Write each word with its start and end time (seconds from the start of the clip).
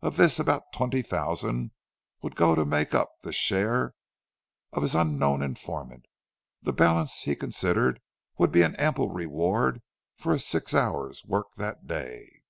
Of 0.00 0.16
this 0.16 0.38
about 0.38 0.72
twenty 0.72 1.02
thousand 1.02 1.72
would 2.22 2.36
go 2.36 2.54
to 2.54 2.64
make 2.64 2.94
up 2.94 3.10
the 3.22 3.32
share 3.32 3.96
of 4.72 4.82
his 4.82 4.94
unknown 4.94 5.42
informant; 5.42 6.06
the 6.62 6.72
balance 6.72 7.22
he 7.22 7.34
considered 7.34 8.00
would 8.38 8.52
be 8.52 8.62
an 8.62 8.76
ample 8.76 9.10
reward 9.10 9.82
for 10.16 10.34
his 10.34 10.46
six 10.46 10.72
hours' 10.72 11.24
work 11.24 11.56
that 11.56 11.88
day. 11.88 12.42